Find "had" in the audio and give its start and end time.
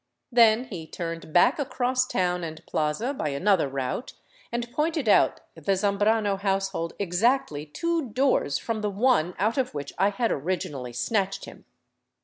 10.09-10.31